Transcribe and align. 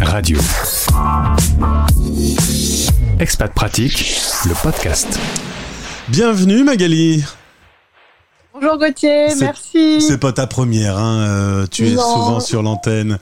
Radio. 0.00 0.38
Expat 3.20 3.54
Pratique, 3.54 4.16
le 4.44 4.60
podcast. 4.60 5.06
Bienvenue 6.08 6.64
Magali. 6.64 7.24
Bonjour 8.52 8.76
Gauthier, 8.76 9.28
merci. 9.38 10.00
C'est 10.00 10.18
pas 10.18 10.32
ta 10.32 10.48
première, 10.48 10.98
hein, 10.98 11.20
euh, 11.28 11.66
tu 11.70 11.86
es 11.86 11.94
Non. 11.94 12.02
souvent 12.02 12.40
sur 12.40 12.64
l'antenne. 12.64 13.18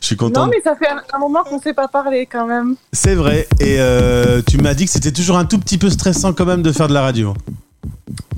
Je 0.00 0.06
suis 0.06 0.16
content. 0.16 0.44
Non, 0.44 0.50
mais 0.52 0.60
ça 0.62 0.76
fait 0.76 0.88
un, 0.88 1.02
un 1.14 1.18
moment 1.18 1.42
qu'on 1.42 1.56
ne 1.56 1.62
s'est 1.62 1.74
pas 1.74 1.88
parlé 1.88 2.26
quand 2.30 2.46
même. 2.46 2.76
C'est 2.92 3.16
vrai. 3.16 3.48
Et 3.58 3.80
euh, 3.80 4.40
tu 4.48 4.58
m'as 4.58 4.74
dit 4.74 4.84
que 4.84 4.92
c'était 4.92 5.10
toujours 5.12 5.36
un 5.36 5.46
tout 5.46 5.58
petit 5.58 5.78
peu 5.78 5.90
stressant 5.90 6.32
quand 6.32 6.46
même 6.46 6.62
de 6.62 6.70
faire 6.70 6.86
de 6.86 6.94
la 6.94 7.02
radio. 7.02 7.34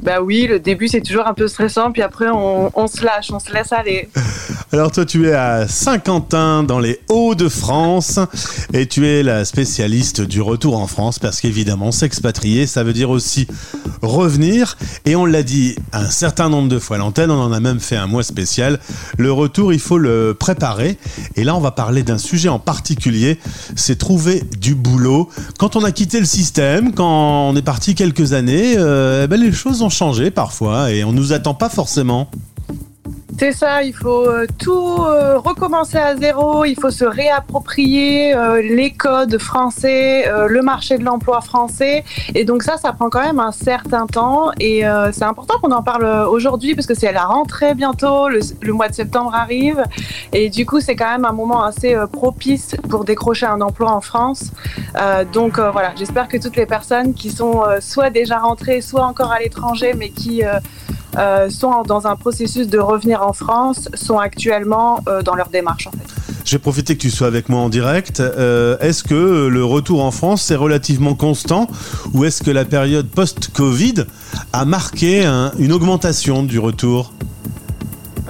Bah 0.02 0.20
oui, 0.20 0.48
le 0.48 0.58
début 0.58 0.88
c'est 0.88 1.00
toujours 1.00 1.28
un 1.28 1.34
peu 1.34 1.46
stressant, 1.46 1.92
puis 1.92 2.02
après 2.02 2.26
on, 2.28 2.86
se 2.88 3.04
lâche, 3.04 3.30
on 3.32 3.38
se 3.38 3.52
laisse 3.52 3.72
aller. 3.72 4.08
Alors 4.72 4.90
toi, 4.90 5.04
tu 5.04 5.28
es 5.28 5.34
à 5.34 5.68
Saint-Quentin, 5.68 6.62
dans 6.62 6.78
les 6.78 6.98
Hauts-de-France, 7.10 8.18
et 8.72 8.86
tu 8.86 9.06
es 9.06 9.22
la 9.22 9.44
spécialiste 9.44 10.22
du 10.22 10.40
retour 10.40 10.78
en 10.78 10.86
France, 10.86 11.18
parce 11.18 11.42
qu'évidemment, 11.42 11.92
s'expatrier, 11.92 12.66
ça 12.66 12.82
veut 12.82 12.94
dire 12.94 13.10
aussi 13.10 13.46
revenir. 14.00 14.78
Et 15.04 15.14
on 15.14 15.26
l'a 15.26 15.42
dit 15.42 15.76
un 15.92 16.06
certain 16.06 16.48
nombre 16.48 16.70
de 16.70 16.78
fois 16.78 16.96
à 16.96 16.98
l'antenne, 17.00 17.30
on 17.30 17.38
en 17.38 17.52
a 17.52 17.60
même 17.60 17.80
fait 17.80 17.96
un 17.96 18.06
mois 18.06 18.22
spécial. 18.22 18.80
Le 19.18 19.30
retour, 19.30 19.74
il 19.74 19.78
faut 19.78 19.98
le 19.98 20.34
préparer. 20.34 20.96
Et 21.36 21.44
là, 21.44 21.54
on 21.54 21.60
va 21.60 21.70
parler 21.70 22.02
d'un 22.02 22.18
sujet 22.18 22.48
en 22.48 22.58
particulier, 22.58 23.38
c'est 23.76 23.98
trouver 23.98 24.42
du 24.58 24.74
boulot. 24.74 25.28
Quand 25.58 25.76
on 25.76 25.84
a 25.84 25.92
quitté 25.92 26.18
le 26.18 26.26
système, 26.26 26.94
quand 26.94 27.50
on 27.50 27.56
est 27.56 27.62
parti 27.62 27.94
quelques 27.94 28.32
années, 28.32 28.74
euh, 28.78 29.24
eh 29.24 29.26
ben, 29.26 29.38
les 29.38 29.52
choses 29.52 29.82
ont 29.82 29.90
changé 29.92 30.30
parfois, 30.30 30.90
et 30.90 31.04
on 31.04 31.12
nous 31.12 31.32
attend 31.32 31.54
pas 31.54 31.68
forcément. 31.68 32.28
C'est 33.42 33.50
ça, 33.50 33.82
il 33.82 33.92
faut 33.92 34.28
euh, 34.28 34.46
tout 34.56 34.98
euh, 35.00 35.36
recommencer 35.36 35.98
à 35.98 36.14
zéro, 36.14 36.64
il 36.64 36.76
faut 36.78 36.92
se 36.92 37.04
réapproprier 37.04 38.36
euh, 38.36 38.62
les 38.62 38.92
codes 38.92 39.36
français, 39.36 40.30
le 40.46 40.62
marché 40.62 40.96
de 40.96 41.02
l'emploi 41.02 41.40
français. 41.40 42.04
Et 42.36 42.44
donc 42.44 42.62
ça, 42.62 42.76
ça 42.76 42.92
prend 42.92 43.10
quand 43.10 43.20
même 43.20 43.40
un 43.40 43.50
certain 43.50 44.06
temps. 44.06 44.52
Et 44.60 44.84
c'est 45.10 45.24
important 45.24 45.54
qu'on 45.60 45.72
en 45.72 45.82
parle 45.82 46.04
aujourd'hui 46.28 46.76
parce 46.76 46.86
que 46.86 46.94
c'est 46.94 47.10
la 47.10 47.24
rentrée 47.24 47.74
bientôt, 47.74 48.28
le, 48.28 48.38
le 48.60 48.72
mois 48.72 48.88
de 48.88 48.94
septembre 48.94 49.34
arrive. 49.34 49.82
Et 50.32 50.48
du 50.48 50.64
coup, 50.64 50.78
c'est 50.78 50.94
quand 50.94 51.10
même 51.10 51.24
un 51.24 51.32
moment 51.32 51.64
assez 51.64 51.96
propice 52.12 52.76
pour 52.88 53.04
décrocher 53.04 53.46
un 53.46 53.60
emploi 53.60 53.90
en 53.90 54.00
France. 54.00 54.52
Donc 55.32 55.58
voilà, 55.58 55.92
j'espère 55.96 56.28
que 56.28 56.36
toutes 56.36 56.56
les 56.56 56.66
personnes 56.66 57.12
qui 57.12 57.30
sont 57.30 57.64
soit 57.80 58.10
déjà 58.10 58.38
rentrées, 58.38 58.80
soit 58.82 59.04
encore 59.04 59.32
à 59.32 59.40
l'étranger, 59.40 59.94
mais 59.96 60.10
qui... 60.10 60.44
euh, 61.18 61.50
sont 61.50 61.82
dans 61.82 62.06
un 62.06 62.16
processus 62.16 62.68
de 62.68 62.78
revenir 62.78 63.22
en 63.22 63.32
France, 63.32 63.88
sont 63.94 64.18
actuellement 64.18 65.00
euh, 65.08 65.22
dans 65.22 65.34
leur 65.34 65.48
démarche 65.48 65.86
en 65.86 65.90
fait. 65.92 65.98
J'ai 66.44 66.58
profité 66.58 66.96
que 66.96 67.00
tu 67.00 67.10
sois 67.10 67.28
avec 67.28 67.48
moi 67.48 67.60
en 67.60 67.68
direct. 67.68 68.18
Euh, 68.20 68.76
est-ce 68.80 69.04
que 69.04 69.46
le 69.46 69.64
retour 69.64 70.02
en 70.04 70.10
France 70.10 70.42
c'est 70.42 70.56
relativement 70.56 71.14
constant 71.14 71.68
ou 72.14 72.24
est-ce 72.24 72.42
que 72.42 72.50
la 72.50 72.64
période 72.64 73.06
post-Covid 73.08 74.04
a 74.52 74.64
marqué 74.64 75.24
un- 75.24 75.52
une 75.58 75.72
augmentation 75.72 76.42
du 76.42 76.58
retour? 76.58 77.12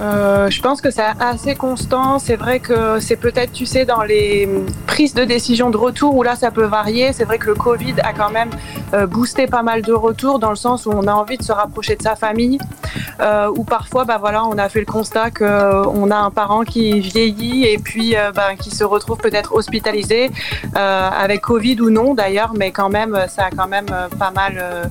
Euh, 0.03 0.49
je 0.49 0.61
pense 0.61 0.81
que 0.81 0.91
c'est 0.91 1.05
assez 1.19 1.55
constant. 1.55 2.19
C'est 2.19 2.35
vrai 2.35 2.59
que 2.59 2.99
c'est 2.99 3.15
peut-être, 3.15 3.53
tu 3.53 3.65
sais, 3.65 3.85
dans 3.85 4.03
les 4.03 4.49
prises 4.85 5.13
de 5.13 5.23
décision 5.23 5.69
de 5.69 5.77
retour 5.77 6.15
où 6.15 6.23
là 6.23 6.35
ça 6.35 6.51
peut 6.51 6.65
varier. 6.65 7.13
C'est 7.13 7.23
vrai 7.23 7.37
que 7.37 7.47
le 7.47 7.55
Covid 7.55 7.95
a 8.03 8.11
quand 8.11 8.29
même 8.29 8.49
euh, 8.93 9.07
boosté 9.07 9.47
pas 9.47 9.63
mal 9.63 9.81
de 9.81 9.93
retours 9.93 10.39
dans 10.39 10.49
le 10.49 10.55
sens 10.55 10.85
où 10.85 10.91
on 10.91 11.07
a 11.07 11.13
envie 11.13 11.37
de 11.37 11.43
se 11.43 11.53
rapprocher 11.53 11.95
de 11.95 12.01
sa 12.01 12.15
famille. 12.15 12.59
Euh, 13.21 13.49
ou 13.55 13.63
parfois, 13.63 14.03
bah 14.03 14.17
voilà, 14.19 14.45
on 14.45 14.57
a 14.57 14.67
fait 14.67 14.79
le 14.79 14.85
constat 14.85 15.31
que 15.31 15.43
euh, 15.43 15.83
on 15.85 16.11
a 16.11 16.17
un 16.17 16.31
parent 16.31 16.63
qui 16.63 16.99
vieillit 16.99 17.65
et 17.65 17.77
puis 17.77 18.15
bah, 18.35 18.55
qui 18.59 18.71
se 18.71 18.83
retrouve 18.83 19.17
peut-être 19.17 19.53
hospitalisé 19.53 20.31
avec 20.73 21.41
Covid 21.41 21.79
ou 21.81 21.89
non 21.89 22.13
d'ailleurs, 22.13 22.53
mais 22.57 22.71
quand 22.71 22.89
même, 22.89 23.17
ça 23.27 23.45
a 23.45 23.49
quand 23.51 23.67
même 23.67 23.87
pas 24.19 24.31
mal. 24.31 24.89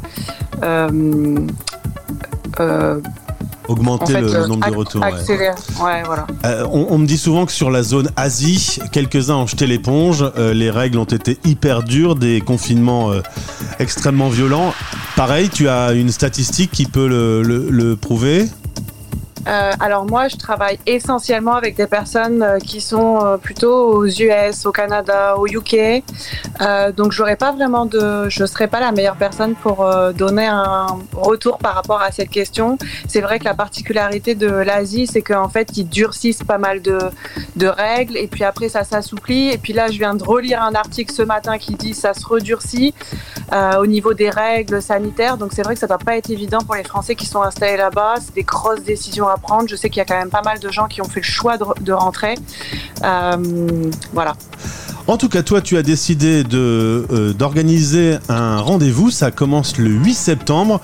Augmenter 3.69 4.03
en 4.05 4.06
fait, 4.06 4.21
le, 4.21 4.34
euh, 4.34 4.41
le 4.43 4.47
nombre 4.49 4.67
de 4.67 4.73
ac- 4.73 4.77
retours 4.77 5.00
ouais. 5.03 5.12
accéléré. 5.12 5.55
Ouais, 5.83 6.03
voilà. 6.05 6.27
Euh, 6.45 6.67
on, 6.73 6.87
on 6.91 6.99
me 6.99 7.06
dit 7.06 7.17
souvent 7.19 7.47
que 7.47 7.53
sur 7.53 7.71
la 7.71 7.83
zone 7.83 8.11
Asie, 8.17 8.78
quelques-uns 8.91 9.37
ont 9.37 9.47
jeté 9.47 9.67
l'éponge. 9.67 10.25
Euh, 10.37 10.53
les 10.53 10.71
règles 10.71 10.99
ont 10.99 11.05
été 11.05 11.39
hyper 11.45 11.83
dures, 11.83 12.17
des 12.17 12.41
confinements 12.41 13.12
euh, 13.12 13.21
extrêmement 13.78 14.28
violents. 14.28 14.75
Pareil, 15.17 15.49
tu 15.49 15.69
as 15.69 15.93
une 15.93 16.11
statistique 16.11 16.71
qui 16.73 16.87
peut 16.87 17.06
le, 17.06 17.43
le- 17.43 17.69
le 17.71 17.97
prouver? 17.97 18.49
Euh, 19.48 19.72
alors 19.80 20.06
moi, 20.06 20.28
je 20.28 20.36
travaille 20.36 20.78
essentiellement 20.86 21.54
avec 21.54 21.76
des 21.76 21.86
personnes 21.86 22.42
euh, 22.42 22.58
qui 22.58 22.80
sont 22.80 23.25
euh, 23.25 23.36
plutôt 23.36 23.92
aux 23.92 24.06
US, 24.06 24.66
au 24.66 24.72
Canada, 24.72 25.36
au 25.36 25.47
UK. 25.47 26.03
Euh, 26.60 26.92
donc 26.92 27.12
j'aurais 27.12 27.36
pas 27.36 27.52
vraiment 27.52 27.86
de, 27.86 28.28
je 28.28 28.44
serais 28.44 28.69
pas 28.69 28.81
la 28.81 28.92
meilleure 28.92 29.16
personne 29.16 29.54
pour 29.54 29.84
euh, 29.84 30.12
donner 30.12 30.47
un 30.47 30.86
retour 31.12 31.58
par 31.58 31.75
rapport 31.75 32.00
à 32.00 32.12
cette 32.12 32.31
question. 32.31 32.78
C'est 33.08 33.20
vrai 33.20 33.38
que 33.38 33.44
la 33.44 33.54
particularité 33.54 34.34
de 34.34 34.47
l'Asie, 34.48 35.06
c'est 35.06 35.22
qu'en 35.22 35.48
fait 35.48 35.76
ils 35.76 35.88
durcissent 35.88 36.44
pas 36.44 36.58
mal 36.58 36.82
de, 36.82 36.98
de 37.56 37.66
règles 37.66 38.16
et 38.16 38.28
puis 38.28 38.44
après 38.44 38.69
ça 38.69 38.84
s'assouplit. 38.84 39.50
Et 39.50 39.58
puis 39.58 39.72
là, 39.72 39.88
je 39.88 39.98
viens 39.98 40.14
de 40.14 40.22
relire 40.22 40.62
un 40.62 40.75
article 40.75 41.12
ce 41.12 41.22
matin 41.22 41.58
qui 41.58 41.75
dit 41.75 41.94
ça 41.94 42.14
se 42.14 42.25
redurcit 42.26 42.94
euh, 43.52 43.78
au 43.78 43.86
niveau 43.86 44.14
des 44.14 44.31
règles 44.31 44.81
sanitaires. 44.81 45.36
Donc 45.36 45.52
c'est 45.52 45.62
vrai 45.62 45.75
que 45.75 45.81
ça 45.81 45.86
doit 45.86 45.98
pas 45.98 46.16
être 46.16 46.31
évident 46.31 46.60
pour 46.60 46.75
les 46.75 46.84
Français 46.84 47.14
qui 47.14 47.26
sont 47.26 47.42
installés 47.42 47.76
là-bas. 47.76 48.14
C'est 48.20 48.34
des 48.34 48.44
grosses 48.44 48.82
décisions 48.82 49.28
Je 49.66 49.76
sais 49.76 49.91
qu'il 49.91 49.98
y 49.98 50.00
a 50.00 50.04
quand 50.04 50.19
même 50.19 50.31
pas 50.31 50.43
mal 50.43 50.59
de 50.59 50.69
gens 50.70 50.87
qui 50.87 51.00
ont 51.00 51.09
fait 51.09 51.20
le 51.20 51.25
choix 51.25 51.56
de, 51.56 51.93
rentrer. 51.93 52.34
Euh, 53.04 53.91
voilà. 54.12 54.34
En 55.06 55.16
tout 55.16 55.28
cas, 55.28 55.43
toi, 55.43 55.60
tu 55.60 55.76
as 55.76 55.82
décidé 55.82 56.44
euh, 56.53 57.32
d'organiser 57.32 58.19
un 58.28 58.59
rendez-vous. 58.59 59.10
Ça 59.10 59.31
commence 59.31 59.78
le 59.78 59.91
8 59.91 60.15
septembre, 60.15 60.81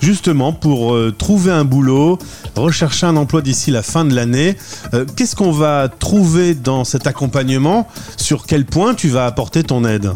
justement 0.00 0.52
pour 0.52 0.94
euh, 0.94 1.14
trouver 1.16 1.52
un 1.52 1.64
boulot, 1.64 2.18
rechercher 2.56 3.06
un 3.06 3.16
emploi 3.16 3.42
d'ici 3.42 3.70
la 3.70 3.82
fin 3.82 4.04
de 4.04 4.14
l'année. 4.14 4.56
Qu'est-ce 5.16 5.36
qu'on 5.36 5.52
va 5.52 5.88
trouver 5.88 6.54
dans 6.54 6.84
cet 6.84 7.06
accompagnement? 7.06 7.86
Sur 8.16 8.46
quel 8.46 8.64
point 8.64 8.94
tu 8.94 9.08
vas 9.08 9.26
apporter 9.26 9.62
ton 9.62 9.84
aide? 9.84 10.12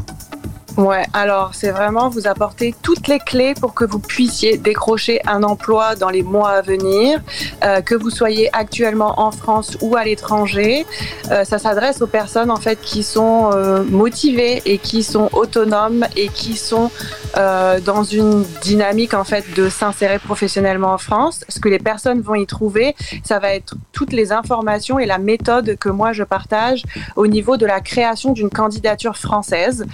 Ouais, 0.77 1.05
alors 1.13 1.51
c'est 1.55 1.71
vraiment 1.71 2.09
vous 2.09 2.27
apporter 2.27 2.75
toutes 2.83 3.07
les 3.07 3.21
clés 3.21 3.55
pour 3.55 3.75
que 3.75 3.85
vous 3.85 4.01
puissiez 4.01 4.59
décrocher 4.59 5.21
un 5.25 5.45
emploi 5.45 5.95
dans 5.95 6.11
les 6.11 6.25
mois 6.25 6.51
à 6.51 6.63
venir, 6.63 7.21
euh, 7.63 7.81
que 7.81 7.95
vous 7.95 8.11
soyez 8.11 8.51
actuellement 8.53 9.21
en 9.21 9.31
France 9.31 9.79
ou 9.83 9.95
à 9.95 10.05
l'étranger. 10.05 10.85
Euh, 11.31 11.45
ça 11.45 11.59
s'adresse 11.59 12.03
aux 12.03 12.09
personnes 12.09 12.51
en 12.51 12.57
fait 12.57 12.81
qui 12.81 13.05
sont 13.05 13.51
euh, 13.53 13.85
motivées 13.85 14.63
et 14.65 14.79
qui 14.79 15.05
sont 15.05 15.29
autonomes 15.33 16.07
et 16.17 16.27
qui 16.29 16.57
sont 16.57 16.91
euh, 17.37 17.79
dans 17.79 18.03
une 18.03 18.45
dynamique 18.63 19.15
en 19.15 19.25
fait 19.25 19.45
de 19.55 19.69
s'insérer 19.69 20.19
professionnellement 20.19 20.93
en 20.93 20.99
France. 20.99 21.45
Ce 21.49 21.61
que 21.61 21.69
les 21.69 21.79
personnes 21.79 22.21
vont 22.21 22.35
y 22.35 22.47
trouver, 22.47 22.97
ça 23.23 23.39
va 23.39 23.55
être 23.55 23.77
toutes 23.93 24.13
les 24.13 24.33
informations 24.33 24.99
et 24.99 25.07
la 25.07 25.19
méthode 25.19 25.77
que 25.79 25.89
moi 25.89 26.13
je 26.13 26.25
partage 26.25 26.83
au 27.15 27.29
niveau 27.29 27.57
de 27.57 27.67
la 27.67 27.81
création 27.81 28.33
d'une 28.33 28.51
candidature 28.51 29.17
française. 29.17 29.87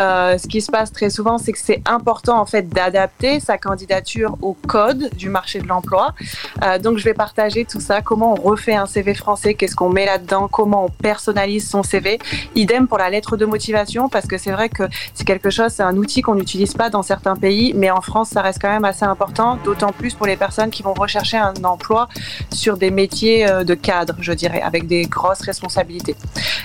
Euh, 0.00 0.27
ce 0.36 0.48
qui 0.48 0.60
se 0.60 0.70
passe 0.70 0.92
très 0.92 1.10
souvent, 1.10 1.38
c'est 1.38 1.52
que 1.52 1.58
c'est 1.58 1.80
important 1.86 2.40
en 2.40 2.46
fait 2.46 2.68
d'adapter 2.68 3.40
sa 3.40 3.56
candidature 3.56 4.36
au 4.42 4.54
code 4.66 5.10
du 5.16 5.28
marché 5.28 5.60
de 5.60 5.68
l'emploi. 5.68 6.14
Euh, 6.62 6.78
donc 6.78 6.98
je 6.98 7.04
vais 7.04 7.14
partager 7.14 7.64
tout 7.64 7.80
ça, 7.80 8.02
comment 8.02 8.32
on 8.32 8.42
refait 8.42 8.74
un 8.74 8.86
CV 8.86 9.14
français, 9.14 9.54
qu'est-ce 9.54 9.76
qu'on 9.76 9.90
met 9.90 10.06
là-dedans, 10.06 10.48
comment 10.48 10.86
on 10.86 10.88
personnalise 10.88 11.68
son 11.68 11.82
CV. 11.82 12.18
Idem 12.54 12.88
pour 12.88 12.98
la 12.98 13.10
lettre 13.10 13.36
de 13.36 13.46
motivation, 13.46 14.08
parce 14.08 14.26
que 14.26 14.38
c'est 14.38 14.50
vrai 14.50 14.68
que 14.68 14.84
c'est 15.14 15.26
quelque 15.26 15.50
chose, 15.50 15.72
c'est 15.72 15.82
un 15.82 15.96
outil 15.96 16.22
qu'on 16.22 16.34
n'utilise 16.34 16.74
pas 16.74 16.90
dans 16.90 17.02
certains 17.02 17.36
pays, 17.36 17.72
mais 17.74 17.90
en 17.90 18.00
France, 18.00 18.30
ça 18.30 18.42
reste 18.42 18.60
quand 18.60 18.70
même 18.70 18.84
assez 18.84 19.04
important, 19.04 19.56
d'autant 19.64 19.92
plus 19.92 20.14
pour 20.14 20.26
les 20.26 20.36
personnes 20.36 20.70
qui 20.70 20.82
vont 20.82 20.94
rechercher 20.94 21.36
un 21.36 21.54
emploi 21.64 22.08
sur 22.52 22.76
des 22.76 22.90
métiers 22.90 23.48
euh, 23.48 23.64
de 23.64 23.74
cadre, 23.74 24.14
je 24.20 24.32
dirais, 24.32 24.60
avec 24.62 24.86
des 24.86 25.02
grosses 25.02 25.42
responsabilités. 25.42 26.16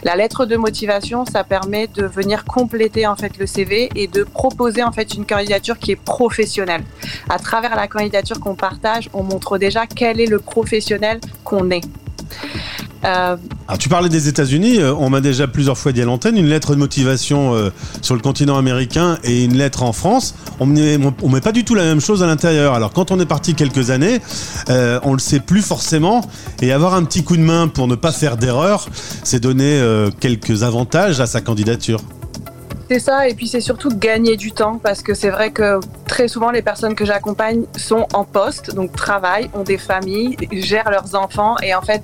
La 0.04 0.16
lettre 0.16 0.46
de 0.46 0.58
motivation, 0.58 1.26
ça 1.26 1.44
permet 1.44 1.88
de 1.88 2.06
venir 2.06 2.46
compléter 2.46 3.08
en 3.08 3.16
fait 3.16 3.38
le 3.38 3.46
CV 3.54 3.90
et 3.96 4.08
de 4.08 4.24
proposer 4.24 4.84
en 4.84 4.92
fait 4.92 5.14
une 5.14 5.26
candidature 5.26 5.78
qui 5.78 5.92
est 5.92 5.96
professionnelle. 5.96 6.84
À 7.30 7.40
travers 7.40 7.76
la 7.76 7.88
candidature 7.88 8.40
qu'on 8.40 8.56
partage, 8.56 9.10
on 9.14 9.24
montre 9.24 9.58
déjà 9.58 9.86
quel 9.88 10.20
est 10.20 10.26
le 10.26 10.40
professionnel 10.40 11.20
qu'on 11.44 11.70
est. 11.70 11.82
Euh, 13.06 13.36
Alors, 13.68 13.78
tu 13.78 13.90
parlais 13.90 14.10
des 14.10 14.30
États-Unis. 14.30 14.80
euh, 14.80 14.94
on 14.98 15.10
m'a 15.10 15.20
déjà 15.20 15.46
plusieurs 15.48 15.78
fois 15.78 15.92
dit 15.92 16.02
à 16.02 16.06
l'antenne 16.06 16.38
une 16.38 16.48
lettre 16.48 16.74
de 16.74 16.80
motivation 16.80 17.54
euh, 17.54 17.70
sur 18.02 18.16
le 18.16 18.22
continent 18.22 18.58
américain 18.58 19.18
et 19.26 19.44
une 19.44 19.58
lettre 19.58 19.84
en 19.84 19.92
France. 19.92 20.36
On 20.62 20.66
met, 20.66 20.98
on 21.22 21.30
met 21.30 21.42
pas 21.42 21.52
du 21.52 21.66
tout 21.66 21.76
la 21.76 21.84
même 21.84 22.00
chose 22.00 22.24
à 22.24 22.28
l'intérieur. 22.28 22.74
Alors, 22.74 22.94
quand 22.94 23.12
on 23.12 23.20
est 23.20 23.26
parti 23.26 23.56
quelques 23.56 23.90
années, 23.90 24.22
euh, 24.70 25.00
on 25.04 25.14
le 25.14 25.20
sait 25.20 25.42
plus 25.42 25.62
forcément. 25.62 26.22
Et 26.62 26.72
avoir 26.72 26.94
un 26.94 27.04
petit 27.04 27.24
coup 27.24 27.36
de 27.36 27.42
main 27.42 27.68
pour 27.68 27.88
ne 27.88 27.96
pas 27.96 28.14
faire 28.14 28.38
d'erreur, 28.38 28.88
c'est 29.24 29.42
donner 29.42 29.82
quelques 30.22 30.64
avantages 30.64 31.20
à 31.20 31.26
sa 31.26 31.42
candidature. 31.42 32.00
Ça, 33.00 33.28
et 33.28 33.34
puis 33.34 33.48
c'est 33.48 33.62
surtout 33.62 33.90
gagner 33.90 34.38
du 34.38 34.52
temps 34.52 34.78
parce 34.78 35.02
que 35.02 35.14
c'est 35.14 35.30
vrai 35.30 35.52
que 35.52 35.80
très 36.06 36.28
souvent 36.28 36.52
les 36.52 36.62
personnes 36.62 36.96
que 36.96 37.06
j'accompagne 37.06 37.64
sont 37.76 38.08
en 38.14 38.24
poste, 38.24 38.74
donc 38.76 38.96
travaillent, 38.96 39.50
ont 39.54 39.64
des 39.64 39.78
familles, 39.78 40.38
gèrent 40.52 40.92
leurs 40.92 41.16
enfants 41.16 41.56
et 41.64 41.74
en 41.74 41.82
fait 41.82 42.04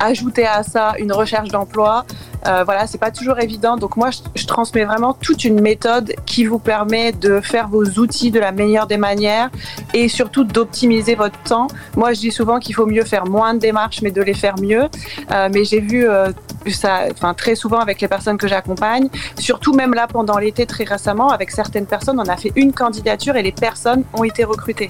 ajouter 0.00 0.46
à 0.46 0.62
ça 0.62 0.94
une 0.98 1.12
recherche 1.12 1.50
d'emploi. 1.50 2.06
Euh, 2.46 2.64
voilà, 2.64 2.86
c'est 2.86 2.98
pas 2.98 3.10
toujours 3.10 3.38
évident. 3.38 3.76
Donc 3.76 3.96
moi, 3.96 4.10
je, 4.34 4.46
transmets 4.46 4.84
vraiment 4.84 5.12
toute 5.12 5.44
une 5.44 5.60
méthode 5.60 6.12
qui 6.26 6.44
vous 6.44 6.58
permet 6.58 7.12
de 7.12 7.40
faire 7.40 7.68
vos 7.68 7.84
outils 7.84 8.30
de 8.30 8.40
la 8.40 8.52
meilleure 8.52 8.86
des 8.86 8.96
manières 8.96 9.50
et 9.94 10.08
surtout 10.08 10.44
d'optimiser 10.44 11.14
votre 11.14 11.40
temps. 11.42 11.68
Moi, 11.96 12.12
je 12.14 12.20
dis 12.20 12.30
souvent 12.30 12.58
qu'il 12.58 12.74
faut 12.74 12.86
mieux 12.86 13.04
faire 13.04 13.26
moins 13.26 13.54
de 13.54 13.58
démarches, 13.58 14.02
mais 14.02 14.10
de 14.10 14.22
les 14.22 14.34
faire 14.34 14.54
mieux. 14.60 14.88
Euh, 15.30 15.48
mais 15.52 15.64
j'ai 15.64 15.80
vu 15.80 16.08
euh, 16.08 16.30
ça, 16.68 17.04
enfin 17.10 17.34
très 17.34 17.54
souvent 17.54 17.78
avec 17.78 18.00
les 18.00 18.08
personnes 18.08 18.38
que 18.38 18.48
j'accompagne, 18.48 19.08
surtout 19.38 19.72
même 19.72 19.94
là 19.94 20.06
pendant 20.06 20.38
l'été 20.38 20.66
très 20.66 20.84
récemment, 20.84 21.30
avec 21.30 21.50
certaines 21.50 21.86
personnes, 21.86 22.20
on 22.20 22.28
a 22.28 22.36
fait 22.36 22.52
une 22.56 22.72
candidature 22.72 23.36
et 23.36 23.42
les 23.42 23.52
personnes 23.52 24.04
ont 24.14 24.24
été 24.24 24.44
recrutées. 24.44 24.88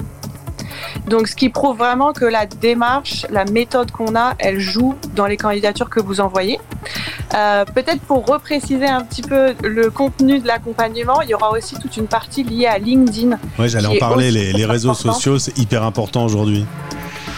Donc, 1.09 1.29
ce 1.29 1.37
qui 1.37 1.49
prouve 1.49 1.79
vraiment 1.79 2.13
que 2.13 2.25
la 2.25 2.47
démarche, 2.47 3.27
la 3.31 3.45
méthode 3.45 3.91
qu'on 3.91 4.15
a, 4.15 4.35
elle 4.39 4.61
joue 4.61 4.95
dans 5.15 5.27
les 5.27 5.37
candidatures 5.37 5.91
que 5.91 6.01
vous 6.01 6.21
envoyez. 6.21 6.61
Euh, 7.35 7.65
peut-être 7.65 8.01
pour 8.01 8.27
repréciser 8.27 8.87
un 8.87 9.03
petit 9.03 9.23
peu 9.23 9.55
le 9.63 9.91
contenu 9.91 10.41
de 10.41 10.47
l'accompagnement, 10.47 11.21
il 11.23 11.31
y 11.31 11.35
aura 11.35 11.53
aussi 11.53 11.77
toute 11.77 11.97
une 11.97 12.07
partie 12.07 12.43
liée 12.43 12.67
à 12.67 12.79
LinkedIn. 12.79 13.39
Oui, 13.59 13.69
j'allais 13.69 13.87
en 13.87 13.97
parler. 13.97 14.31
les 14.31 14.65
réseaux 14.65 14.95
sociaux, 14.95 15.39
c'est 15.39 15.57
hyper 15.59 15.85
important 15.85 16.25
aujourd'hui. 16.25 16.65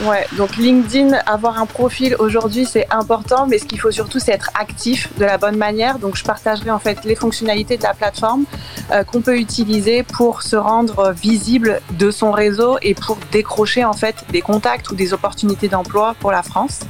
Ouais, 0.05 0.27
donc 0.37 0.57
LinkedIn, 0.57 1.17
avoir 1.27 1.59
un 1.59 1.67
profil 1.67 2.17
aujourd'hui, 2.19 2.67
c'est 2.67 2.87
important, 2.91 3.47
mais 3.47 3.59
ce 3.59 3.65
qu'il 3.67 3.79
faut 3.79 3.93
surtout, 3.93 4.19
c'est 4.19 4.33
être 4.33 4.51
actif 4.59 5.09
de 5.19 5.25
la 5.25 5.39
bonne 5.39 5.57
manière. 5.57 5.99
Donc, 5.99 6.17
je 6.17 6.25
partagerai 6.25 6.71
en 6.71 6.81
fait 6.81 7.05
les 7.05 7.15
fonctionnalités 7.15 7.77
de 7.77 7.83
la 7.85 7.95
plateforme 7.95 8.45
euh, 8.91 9.05
qu'on 9.05 9.21
peut 9.21 9.39
utiliser 9.39 10.03
pour 10.03 10.43
se 10.43 10.57
rendre 10.57 11.13
visible 11.13 11.81
de 11.99 12.11
son 12.11 12.33
réseau 12.33 12.79
et 12.83 12.95
pour 12.95 13.17
décrocher 13.31 13.85
en 13.85 13.93
fait 13.93 14.17
des 14.33 14.41
contacts 14.41 14.91
ou 14.91 14.97
des 14.97 15.13
opportunités 15.13 15.69
d'emploi 15.69 16.17
pour 16.19 16.33
la 16.33 16.43
France. 16.43 16.81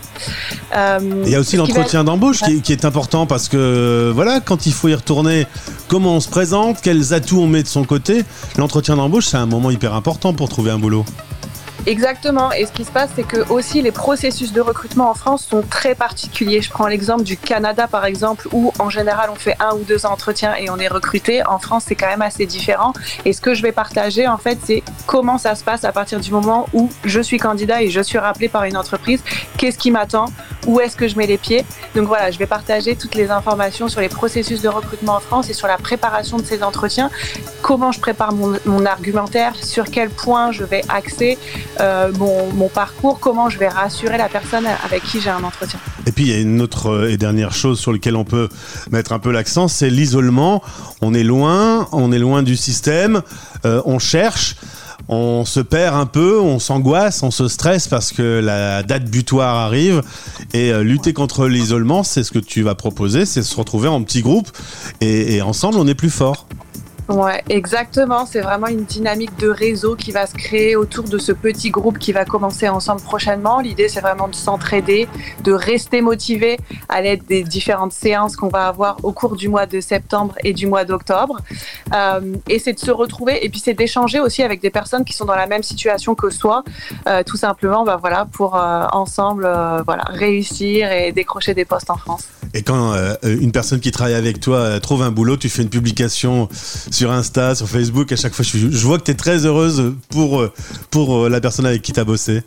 Euh, 0.74 1.22
il 1.24 1.30
y 1.30 1.36
a 1.36 1.40
aussi 1.40 1.56
l'entretien 1.56 2.04
d'embauche 2.04 2.40
qui, 2.40 2.62
qui, 2.62 2.72
est 2.72 2.86
important 2.86 3.26
parce 3.26 3.48
que 3.48 4.10
voilà, 4.14 4.40
quand 4.40 4.64
il 4.64 4.72
faut 4.72 4.88
y 4.88 4.94
retourner, 4.94 5.46
comment 5.88 6.16
on 6.16 6.20
se 6.20 6.30
présente, 6.30 6.80
quels 6.80 7.12
atouts 7.12 7.40
on 7.40 7.46
met 7.46 7.62
de 7.62 7.68
son 7.68 7.84
côté, 7.84 8.24
l'entretien 8.56 8.96
d'embauche, 8.96 9.26
c'est 9.26 9.36
un 9.36 9.46
moment 9.46 9.70
hyper 9.70 9.94
important 9.94 10.32
pour 10.32 10.48
trouver 10.48 10.70
un 10.70 10.78
boulot. 10.78 11.04
Exactement. 11.86 12.52
Et 12.52 12.66
ce 12.66 12.72
qui 12.72 12.84
se 12.84 12.92
passe, 12.92 13.10
c'est 13.16 13.26
que 13.26 13.48
aussi 13.50 13.82
les 13.82 13.90
processus 13.90 14.52
de 14.52 14.60
recrutement 14.60 15.10
en 15.10 15.14
France 15.14 15.46
sont 15.46 15.62
très 15.62 15.94
particuliers. 15.94 16.62
Je 16.62 16.70
prends 16.70 16.86
l'exemple 16.86 17.24
du 17.24 17.36
Canada, 17.36 17.88
par 17.88 18.04
exemple, 18.04 18.48
où 18.52 18.72
en 18.78 18.88
général 18.88 19.30
on 19.30 19.34
fait 19.34 19.56
un 19.58 19.74
ou 19.74 19.82
deux 19.82 20.06
entretiens 20.06 20.54
et 20.54 20.70
on 20.70 20.78
est 20.78 20.88
recruté. 20.88 21.44
En 21.44 21.58
France, 21.58 21.84
c'est 21.88 21.96
quand 21.96 22.06
même 22.06 22.22
assez 22.22 22.46
différent. 22.46 22.92
Et 23.24 23.32
ce 23.32 23.40
que 23.40 23.54
je 23.54 23.62
vais 23.62 23.72
partager, 23.72 24.28
en 24.28 24.38
fait, 24.38 24.58
c'est 24.64 24.82
comment 25.06 25.38
ça 25.38 25.54
se 25.54 25.64
passe 25.64 25.84
à 25.84 25.92
partir 25.92 26.20
du 26.20 26.30
moment 26.30 26.68
où 26.72 26.88
je 27.04 27.20
suis 27.20 27.38
candidat 27.38 27.82
et 27.82 27.90
je 27.90 28.00
suis 28.00 28.18
rappelé 28.18 28.48
par 28.48 28.64
une 28.64 28.76
entreprise. 28.76 29.22
Qu'est-ce 29.58 29.78
qui 29.78 29.90
m'attend 29.90 30.26
Où 30.66 30.80
est-ce 30.80 30.96
que 30.96 31.08
je 31.08 31.16
mets 31.16 31.26
les 31.26 31.38
pieds 31.38 31.64
Donc 31.94 32.06
voilà, 32.06 32.30
je 32.30 32.38
vais 32.38 32.46
partager 32.46 32.96
toutes 32.96 33.14
les 33.14 33.30
informations 33.30 33.88
sur 33.88 34.00
les 34.00 34.08
processus 34.08 34.62
de 34.62 34.68
recrutement 34.68 35.16
en 35.16 35.20
France 35.20 35.50
et 35.50 35.54
sur 35.54 35.66
la 35.66 35.76
préparation 35.76 36.36
de 36.36 36.44
ces 36.44 36.62
entretiens. 36.62 37.10
Comment 37.62 37.92
je 37.92 38.00
prépare 38.00 38.32
mon, 38.32 38.56
mon 38.64 38.86
argumentaire 38.86 39.54
Sur 39.56 39.90
quel 39.90 40.10
point 40.10 40.52
je 40.52 40.64
vais 40.64 40.82
axer 40.88 41.38
euh, 41.80 42.12
mon, 42.18 42.68
parcours, 42.68 43.18
comment 43.18 43.50
je 43.50 43.58
vais 43.58 43.68
rassurer 43.68 44.16
la 44.16 44.28
personne 44.28 44.66
avec 44.84 45.02
qui 45.02 45.20
j'ai 45.20 45.30
un 45.30 45.42
entretien. 45.42 45.78
Et 46.06 46.12
puis 46.12 46.24
il 46.24 46.30
y 46.30 46.34
a 46.34 46.38
une 46.38 46.60
autre 46.60 46.90
euh, 46.90 47.10
et 47.10 47.16
dernière 47.16 47.52
chose 47.52 47.78
sur 47.78 47.92
laquelle 47.92 48.16
on 48.16 48.24
peut 48.24 48.48
mettre 48.90 49.12
un 49.12 49.18
peu 49.18 49.30
l'accent, 49.30 49.68
c'est 49.68 49.90
l'isolement. 49.90 50.62
On 51.00 51.12
est 51.14 51.22
loin, 51.22 51.88
on 51.92 52.12
est 52.12 52.18
loin 52.18 52.42
du 52.42 52.56
système, 52.56 53.22
euh, 53.64 53.82
on 53.84 53.98
cherche 53.98 54.56
on 55.08 55.44
se 55.44 55.60
perd 55.60 55.96
un 55.96 56.06
peu, 56.06 56.40
on 56.40 56.58
s'angoisse, 56.58 57.22
on 57.22 57.30
se 57.30 57.48
stresse 57.48 57.88
parce 57.88 58.12
que 58.12 58.40
la 58.40 58.82
date 58.82 59.04
butoir 59.04 59.56
arrive. 59.56 60.02
Et 60.54 60.72
lutter 60.82 61.12
contre 61.12 61.46
l'isolement, 61.46 62.02
c'est 62.02 62.24
ce 62.24 62.32
que 62.32 62.38
tu 62.38 62.62
vas 62.62 62.74
proposer, 62.74 63.26
c'est 63.26 63.42
se 63.42 63.56
retrouver 63.56 63.88
en 63.88 64.02
petit 64.02 64.22
groupe 64.22 64.48
et 65.00 65.42
ensemble, 65.42 65.78
on 65.78 65.86
est 65.86 65.94
plus 65.94 66.10
fort. 66.10 66.46
Ouais, 67.08 67.42
exactement. 67.48 68.26
C'est 68.26 68.40
vraiment 68.40 68.68
une 68.68 68.84
dynamique 68.84 69.36
de 69.38 69.48
réseau 69.48 69.96
qui 69.96 70.12
va 70.12 70.26
se 70.26 70.34
créer 70.34 70.76
autour 70.76 71.04
de 71.04 71.18
ce 71.18 71.32
petit 71.32 71.70
groupe 71.70 71.98
qui 71.98 72.12
va 72.12 72.24
commencer 72.24 72.68
ensemble 72.68 73.02
prochainement. 73.02 73.60
L'idée, 73.60 73.88
c'est 73.88 74.00
vraiment 74.00 74.28
de 74.28 74.34
s'entraider, 74.34 75.08
de 75.42 75.52
rester 75.52 76.00
motivé 76.00 76.58
à 76.88 77.02
l'aide 77.02 77.24
des 77.26 77.42
différentes 77.42 77.92
séances 77.92 78.36
qu'on 78.36 78.48
va 78.48 78.68
avoir 78.68 78.98
au 79.02 79.12
cours 79.12 79.36
du 79.36 79.48
mois 79.48 79.66
de 79.66 79.80
septembre 79.80 80.36
et 80.44 80.52
du 80.52 80.66
mois 80.66 80.84
d'octobre. 80.84 81.40
Euh, 81.92 82.20
et 82.48 82.58
c'est 82.58 82.72
de 82.72 82.78
se 82.78 82.90
retrouver 82.90 83.44
et 83.44 83.48
puis 83.48 83.60
c'est 83.60 83.74
d'échanger 83.74 84.20
aussi 84.20 84.42
avec 84.42 84.60
des 84.60 84.70
personnes 84.70 85.04
qui 85.04 85.12
sont 85.12 85.24
dans 85.24 85.34
la 85.34 85.46
même 85.46 85.62
situation 85.62 86.14
que 86.14 86.30
soi, 86.30 86.62
euh, 87.08 87.22
tout 87.24 87.36
simplement, 87.36 87.84
bah 87.84 87.98
voilà, 88.00 88.26
pour 88.30 88.56
euh, 88.56 88.86
ensemble, 88.92 89.48
voilà, 89.84 90.04
réussir 90.08 90.90
et 90.92 91.12
décrocher 91.12 91.54
des 91.54 91.64
postes 91.64 91.90
en 91.90 91.96
France. 91.96 92.28
Et 92.54 92.62
quand 92.62 92.94
une 93.22 93.50
personne 93.50 93.80
qui 93.80 93.90
travaille 93.90 94.14
avec 94.14 94.38
toi 94.38 94.78
trouve 94.78 95.02
un 95.02 95.10
boulot, 95.10 95.36
tu 95.36 95.48
fais 95.48 95.62
une 95.62 95.70
publication 95.70 96.48
sur 96.92 97.10
Insta, 97.10 97.54
sur 97.54 97.68
Facebook, 97.68 98.12
à 98.12 98.16
chaque 98.16 98.34
fois, 98.34 98.44
je, 98.44 98.86
vois 98.86 98.98
que 98.98 99.04
tu 99.04 99.10
es 99.10 99.14
très 99.14 99.44
heureuse 99.44 99.94
pour, 100.08 100.44
pour 100.90 101.28
la 101.28 101.40
personne 101.40 101.66
avec 101.66 101.82
qui 101.82 101.92
tu 101.92 102.00
as 102.00 102.04
bossé. 102.04 102.42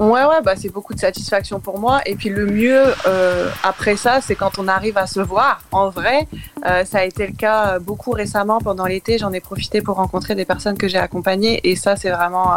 Ouais, 0.00 0.24
ouais, 0.24 0.40
bah, 0.42 0.54
c'est 0.56 0.70
beaucoup 0.70 0.94
de 0.94 0.98
satisfaction 0.98 1.60
pour 1.60 1.78
moi. 1.78 2.00
Et 2.06 2.14
puis 2.14 2.30
le 2.30 2.46
mieux 2.46 2.84
euh, 3.06 3.50
après 3.62 3.96
ça, 3.96 4.22
c'est 4.22 4.34
quand 4.34 4.58
on 4.58 4.66
arrive 4.66 4.96
à 4.96 5.06
se 5.06 5.20
voir 5.20 5.60
en 5.72 5.90
vrai. 5.90 6.26
Euh, 6.64 6.86
ça 6.86 7.00
a 7.00 7.04
été 7.04 7.26
le 7.26 7.34
cas 7.34 7.74
euh, 7.74 7.78
beaucoup 7.80 8.12
récemment 8.12 8.60
pendant 8.60 8.86
l'été. 8.86 9.18
J'en 9.18 9.30
ai 9.34 9.40
profité 9.40 9.82
pour 9.82 9.96
rencontrer 9.96 10.34
des 10.34 10.46
personnes 10.46 10.78
que 10.78 10.88
j'ai 10.88 10.96
accompagnées. 10.96 11.60
Et 11.68 11.76
ça, 11.76 11.96
c'est 11.96 12.08
vraiment 12.08 12.50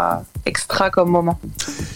extra 0.46 0.90
comme 0.90 1.10
moment. 1.10 1.38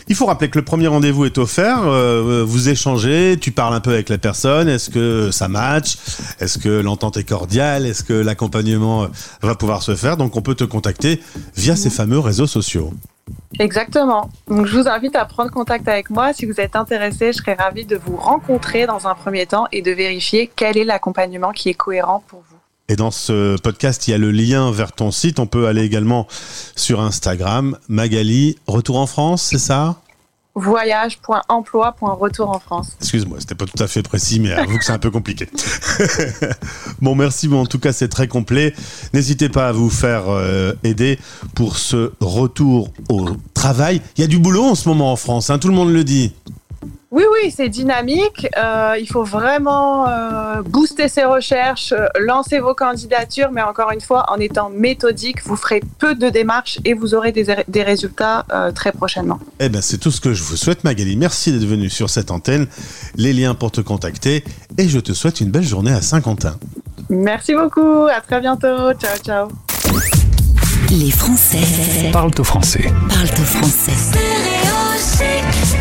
Il 0.10 0.16
faut 0.16 0.26
rappeler 0.26 0.50
que 0.50 0.58
le 0.58 0.66
premier 0.66 0.88
rendez-vous 0.88 1.26
est 1.26 1.38
offert. 1.38 1.82
vous 1.82 2.70
échangez, 2.70 3.38
tu 3.40 3.52
parles 3.52 3.74
un 3.74 3.82
peu 3.82 3.92
avec 3.92 4.10
la 4.10 4.18
personne. 4.18 4.70
Est-ce 4.70 4.90
que 4.90 5.32
ça 5.32 5.48
match 5.48 5.98
Est-ce 6.40 6.58
que 6.58 6.70
l'entente 6.82 7.18
est 7.18 7.24
cordiale 7.24 7.86
Est-ce 7.86 8.04
que 8.04 8.14
l'accompagnement 8.14 9.08
va 9.42 9.56
pouvoir 9.56 9.84
se 9.84 9.96
faire 9.96 10.18
Donc 10.18 10.36
on 10.36 10.42
peut 10.42 10.56
te 10.56 10.64
contacter 10.64 11.22
via 11.56 11.76
ces 11.76 11.90
fameux 11.90 12.20
réseaux 12.20 12.48
sociaux. 12.48 12.94
Exactement. 13.60 14.30
Donc 14.48 14.66
je 14.68 14.78
vous 14.78 14.88
invite 14.88 15.16
à 15.16 15.26
prendre 15.26 15.52
contact 15.52 15.88
avec 15.88 16.10
moi. 16.10 16.34
Si 16.34 16.46
vous 16.46 16.60
êtes 16.60 16.76
intéressé, 16.76 17.32
je 17.32 17.38
serais 17.38 17.56
ravie 17.56 17.86
de 17.86 17.98
vous 17.98 18.16
rencontrer 18.16 18.86
dans 18.86 19.08
un 19.08 19.16
premier 19.16 19.46
temps 19.46 19.68
et 19.72 19.82
de 19.82 19.92
vérifier 19.92 20.50
quel 20.56 20.78
est 20.78 20.84
l'accompagnement 20.84 21.52
qui 21.52 21.70
est 21.70 21.74
cohérent 21.74 22.24
pour 22.28 22.44
vous. 22.50 22.57
Et 22.90 22.96
dans 22.96 23.12
ce 23.12 23.58
podcast, 23.60 24.08
il 24.08 24.12
y 24.12 24.14
a 24.14 24.18
le 24.18 24.32
lien 24.32 24.72
vers 24.72 24.94
ton 24.94 25.12
site. 25.12 25.40
On 25.40 25.46
peut 25.46 25.68
aller 25.68 25.84
également 25.84 26.26
sur 26.78 27.02
Instagram. 27.02 27.78
Magali, 27.90 28.58
retour 28.66 28.98
en 28.98 29.08
France, 29.08 29.44
c'est 29.44 29.58
ça? 29.58 29.98
Voyage.emploi.retour 30.56 32.50
en 32.50 32.60
France. 32.60 32.98
Excuse-moi, 33.02 33.40
c'était 33.42 33.56
pas 33.56 33.66
tout 33.66 33.84
à 33.84 33.88
fait 33.88 34.02
précis, 34.04 34.40
mais 34.40 34.54
avoue 34.54 34.78
que 34.78 34.86
c'est 34.86 34.94
un 34.94 35.00
peu 35.00 35.12
compliqué. 35.12 35.50
bon, 37.02 37.14
merci, 37.14 37.50
mais 37.50 37.58
en 37.58 37.66
tout 37.66 37.78
cas, 37.78 37.92
c'est 37.92 38.08
très 38.08 38.30
complet. 38.30 38.74
N'hésitez 39.14 39.50
pas 39.50 39.68
à 39.68 39.72
vous 39.74 39.90
faire 39.90 40.30
euh, 40.30 40.74
aider 40.84 41.20
pour 41.56 41.78
ce 41.78 42.14
retour 42.22 42.94
au 43.10 43.28
travail. 43.54 44.02
Il 44.18 44.22
y 44.22 44.24
a 44.24 44.28
du 44.28 44.40
boulot 44.40 44.64
en 44.64 44.76
ce 44.76 44.88
moment 44.88 45.12
en 45.12 45.18
France, 45.18 45.50
hein, 45.50 45.60
tout 45.60 45.68
le 45.68 45.76
monde 45.76 45.92
le 45.92 46.06
dit. 46.06 46.34
Oui, 47.10 47.24
oui, 47.32 47.54
c'est 47.56 47.70
dynamique. 47.70 48.48
Euh, 48.58 48.98
il 49.00 49.08
faut 49.08 49.24
vraiment 49.24 50.10
euh, 50.10 50.62
booster 50.62 51.08
ses 51.08 51.24
recherches, 51.24 51.94
euh, 51.94 52.08
lancer 52.20 52.60
vos 52.60 52.74
candidatures, 52.74 53.50
mais 53.52 53.62
encore 53.62 53.92
une 53.92 54.02
fois, 54.02 54.26
en 54.28 54.36
étant 54.38 54.70
méthodique, 54.70 55.42
vous 55.46 55.56
ferez 55.56 55.82
peu 56.00 56.16
de 56.16 56.30
démarches 56.30 56.80
et 56.84 56.94
vous 56.94 57.16
aurez 57.16 57.32
des, 57.32 57.56
des 57.68 57.84
résultats 57.84 58.46
très 58.76 58.92
prochainement. 58.92 59.40
Eh 59.60 59.70
bien, 59.70 59.82
c'est 59.82 59.98
tout 59.98 60.12
ce 60.12 60.20
que 60.20 60.34
je 60.34 60.44
vous 60.44 60.58
souhaite, 60.58 60.84
Magali. 60.84 61.16
Merci 61.16 61.52
d'être 61.52 61.66
venue 61.68 61.90
sur 61.90 62.10
cette 62.10 62.32
antenne. 62.32 62.68
Les 63.16 63.34
liens 63.34 63.56
pour 63.56 63.72
te 63.72 63.82
contacter 63.82 64.44
et 64.78 64.90
je 64.90 65.00
te 65.00 65.14
souhaite 65.14 65.40
une 65.40 65.50
belle 65.50 65.64
journée 65.64 65.92
à 65.92 66.02
Saint-Quentin. 66.02 66.58
Merci 67.10 67.54
beaucoup. 67.54 68.08
À 68.08 68.20
très 68.22 68.42
bientôt. 68.42 68.94
Ciao, 68.94 69.18
ciao. 69.24 69.48
Les 70.90 71.12
Français 71.12 72.10
parlent 72.12 72.32
au 72.38 72.44
français. 72.44 72.92
Parlent 73.10 73.30
au 73.40 73.44
français. 73.44 73.92